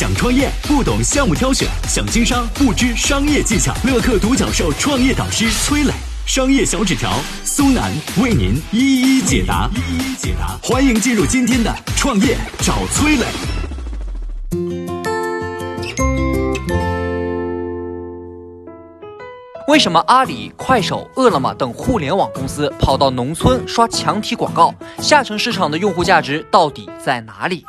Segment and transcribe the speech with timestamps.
[0.00, 3.74] 想创业不懂项目挑选，想经商不知商业技巧。
[3.84, 5.92] 乐客独角兽创业导师崔磊，
[6.24, 7.12] 商业小纸条
[7.44, 9.68] 苏南为您一一解答。
[9.74, 13.26] 一一解答，欢迎进入今天的创业找崔磊。
[19.68, 24.74] 为什么阿里、快手、饿了么等互联网公司跑到农村刷墙体广告？
[24.98, 27.62] 下沉市场的用户价值到底在哪里？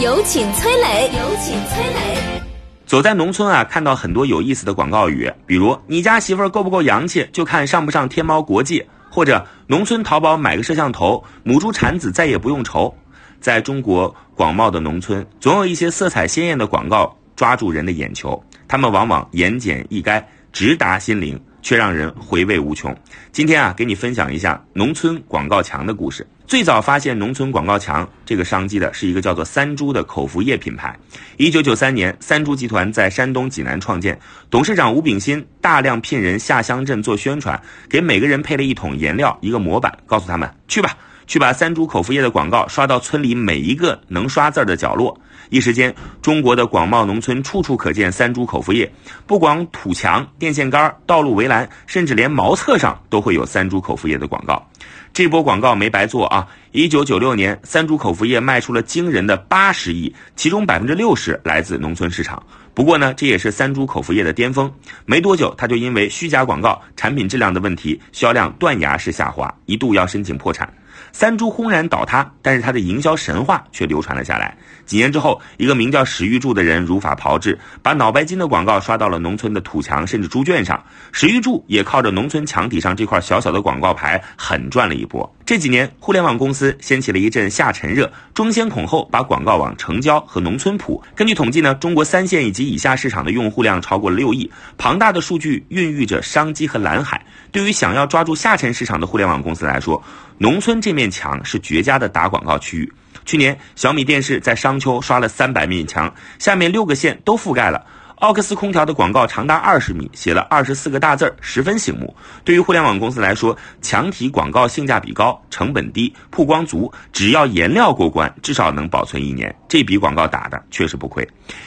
[0.00, 1.10] 有请崔磊。
[1.12, 2.40] 有请崔磊。
[2.86, 12.94] 走在农村啊，看到很多有意思的广告语，比如“你家媳妇儿够不够洋气，就看上不上天猫国际”，或者“农村淘宝买个摄像头，母猪产子再也不用愁”。
[13.42, 18.42] 在中国广袤的农村，总有一些色彩鲜艳的广告抓住人的眼球。
[18.66, 22.96] 他们往往言简意赅，直达心灵，却让人回味无穷。
[23.32, 26.26] 今天啊，给你分享一下农村广告墙的故事。
[26.46, 30.98] 最早发现农村广告墙这个商机的是一个叫做三株的口服液品牌。
[31.36, 34.18] 一九九三年，三株集团在山东济南创建，
[34.50, 40.96] 董事长吴炳新大量聘人下乡镇做宣传，给每个人配了一桶颜料、一个模板，告诉他们去吧，
[41.30, 45.16] 去把三株口服液的广告刷到村里每一个能刷字儿的角落。
[45.48, 48.92] 一时间，中国的广袤农村处处可见三株口服液，
[49.28, 54.68] 不光土墙、电线杆、道路围栏，甚至连茅厕上都会有三株口服液的广告。
[55.12, 56.48] 这波广告没白做啊！
[56.72, 62.42] 一九九六年，三株口服液卖出了惊人的八十亿，其中百分之六十来自农村市场。
[62.74, 64.72] 不过呢，这也是三株口服液的巅峰。
[65.06, 70.68] 没多久，它就因为虚假广告、产品质量的问题，销量断崖式下滑，一度要申请破产。
[71.12, 74.56] 三株轰然倒塌，但是它的营销神话却流传了下来。
[74.86, 80.84] 几年之后，一个名叫史玉柱的人如法炮制，把脑白金的广告刷到了农村的土墙甚至猪圈上。
[81.12, 85.32] 史玉柱也靠着农村墙体上这块小小的广告牌狠赚了一波。
[85.50, 91.02] 这几年，互联网公司掀起了一阵下沉热，争先恐后把广告往城郊和农村铺。
[91.16, 94.48] 根据统计呢，中国三线以及以下市场的用户量超过了六亿，
[94.78, 97.26] 庞大的数据孕育着商机和蓝海。
[97.50, 100.00] 对于想要抓住下沉市场的互联网公司来说，
[100.38, 102.92] 农村这面墙是绝佳的打广告区域。
[103.24, 107.84] 去年，小米电视在商丘刷了三百面墙，下面六个县都覆盖了。
[108.20, 112.14] 奥克斯空调的广告长达二十米，写了二十四个大字儿，十分醒目。
[112.44, 119.54] 对于互联网公司来说，墙体广告性价比高，成本低，曝光足，只要颜料过关，至少能保存一年。
[119.70, 121.26] 这笔广告打的确实不亏。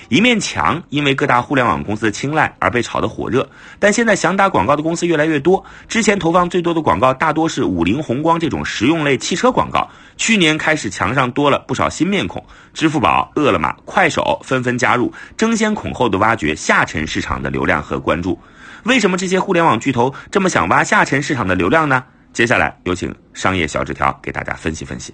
[0.09, 3.49] 一面墙因为各大互联网公司的青睐而被炒得火热，
[3.79, 5.63] 但现在想打广告的公司越来越多。
[5.87, 16.53] 之前投放最多的广告大多是五菱宏光这种实用类汽车广告，去年开始墙上多了不少新面孔，支付宝、饿了么、快手纷纷加入，争先恐后的挖掘。
[16.53, 18.37] 下沉市场的流量和关注，
[18.83, 22.03] 为什么这些互联网巨头这么想挖下沉市场的流量呢？
[22.33, 25.13] 接下来有请商业小纸条给大家分析分析。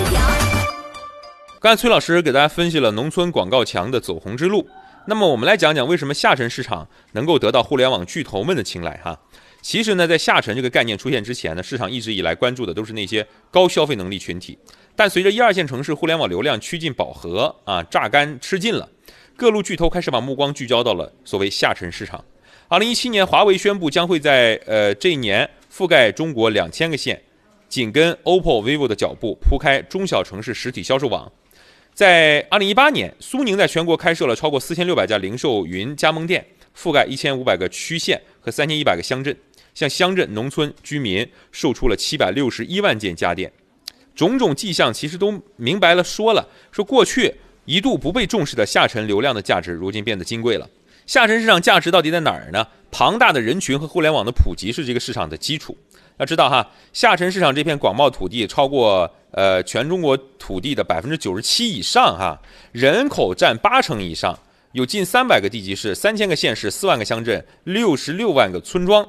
[1.61, 4.67] 刚才崔老师给大家分析了农村广告墙的走红之路，
[5.05, 9.19] 那么我们来讲讲为什么下沉市场能够得到互联网巨头们的青睐哈。
[9.61, 14.57] 其实呢，在下沉这个概念出现之前呢，市场一直以来关注的都是那些高消费能力群体，
[14.95, 18.89] 但随着一二线城市互联网流量趋近饱和啊，榨干吃尽了。
[19.37, 22.25] 各路巨头开始把目光聚焦到了所谓下沉市场。
[22.69, 27.21] 二零一七年，华为宣布将会在呃这一年覆盖中国两千个县，
[27.69, 31.31] 紧跟 OPPO、vivo 的脚步，铺开中小城市实体销售网。
[31.93, 39.35] 在二零一八年，苏宁在全国开设了超过四千六百家零售云加盟店，覆盖一千五百个区县和三千一百个乡镇，
[39.73, 43.51] 向乡镇、农村居民售出了七百六十一万件家电。
[44.15, 47.35] 种种迹象其实都明白了说了，说过去。
[47.65, 50.67] 一度不被重视的下沉流量的价值，如今变得金贵了。
[51.05, 52.67] 下沉市场价值到底在哪儿呢？
[52.91, 55.75] 庞大的人群和互联网的普及是这个市场的基础。
[56.17, 62.39] 要知道哈，下沉市场这片广袤土地超过呃全中国土地的百分之九十七以上哈，
[62.71, 64.37] 人口占八成以上，
[64.73, 69.07] 有近三百个地级市、三千个县市、四万个乡镇、六十六万个村庄。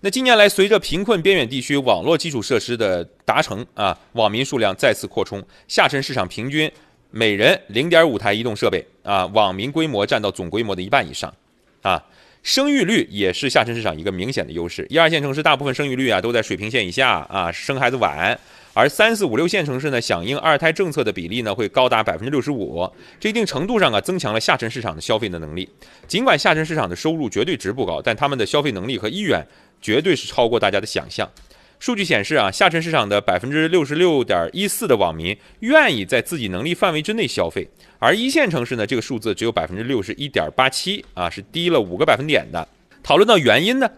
[0.00, 6.70] 那近年来，随着贫困边远地区网络基础设施的达成啊，网民数量再次扩充，下沉市场平均。
[7.10, 11.32] 每人零点五台移动设备啊，网民规模占到总规模的一半以上，
[11.80, 12.04] 啊，
[12.46, 14.86] 生育率也是下沉市场一个明显的优势。
[14.88, 18.38] 一二线城市大部分生育率啊都在水平线以下啊，生孩子晚，
[18.72, 22.88] 而三四五六线城市呢，响应二胎政策的比例呢会高达百分之六十五，
[23.18, 25.68] 这一定程度上啊增强了下沉市场的消费的能力。
[26.06, 29.44] 尽管下沉市场的收入绝对值不高，但他们的消费能力和意愿
[29.82, 31.28] 绝对是超过大家的想象。
[31.78, 37.68] 数据显示啊，下沉市场的百分之六十六点一四的网民愿意在自己能力范围之内消费，
[37.98, 42.66] 而一线城市呢，这个数字只有百分之六十一点八七啊，是低了五个百分点的。
[43.02, 43.88] 讨论到原因呢，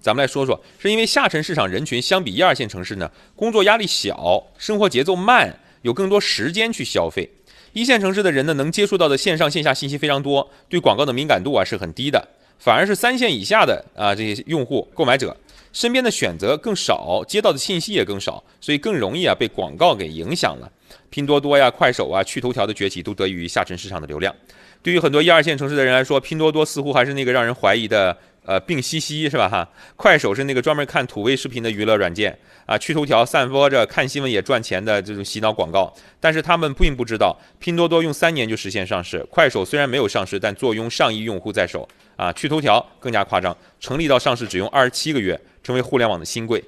[0.00, 7.28] 咱们来说说，是因为下沉市场人群相比一二线城市呢，工作压力小，生活节奏慢，有更多时间去消费。
[7.72, 12.28] 一线城市的人呢，能接触到的线上线下信息非常多，对广告的敏感度啊是很低的，
[12.60, 15.36] 反而是三线以下的啊这些用户购买者。
[15.74, 20.70] 身边的选择更少，接到的信息也更少，所以更容易啊被广告给影响了。
[21.10, 24.34] 拼多多呀、快手啊、趣头条的崛起都得益于下沉市场的流量。
[24.82, 29.68] 对于很多一二线城市的人来说，拼多多似乎还是那个让人怀疑的呃病兮兮，是吧哈？
[29.96, 35.92] 快手是那个专门看土味视频的娱乐软件啊，趣头条散播着看新闻也赚钱的这种洗脑广告。
[36.20, 42.32] 但是他们并不知道，拼多多用三年就实现上市，快手虽然没有上市，但坐拥上亿用户在手啊。
[42.32, 45.40] 趣头条更加夸张，成立到上市只用二十七个月。
[45.64, 46.62] 成为互联网的新贵，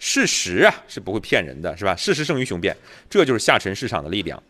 [0.00, 1.94] 事实啊是不会骗人的，是吧？
[1.94, 2.76] 事实胜于雄辩，
[3.08, 4.42] 这就是下沉市场的力量。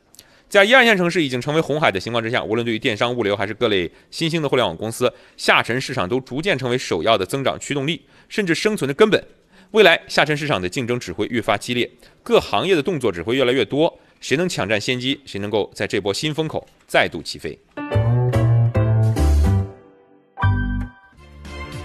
[0.50, 9.24] 在一二线城市已经成为红海的情况之下，无论对于电商、物流还是各类新兴的互联网公司，下沉市场都逐渐成为首要的增长驱动力，甚至生存的根本。
[9.70, 11.88] 未来下沉市场的竞争只会越发激烈，
[12.24, 17.56] 各行业的动作只会越来越多，谁能抢占先机，谁能够在这波新风口再度起飞。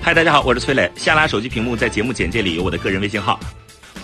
[0.02, 0.90] 嗨，大家好，我是崔磊。
[0.96, 3.40] 下拉手机屏幕，在节目简介里有我的个人微信号。